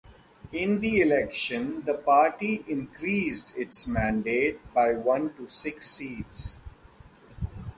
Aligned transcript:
In 0.51 0.79
the 0.79 0.99
election, 0.99 1.83
the 1.85 1.93
party 1.93 2.65
increased 2.67 3.55
its 3.55 3.87
mandate 3.87 4.59
by 4.73 4.93
one 4.95 5.31
to 5.35 5.47
six 5.47 5.91
seats. 5.91 6.59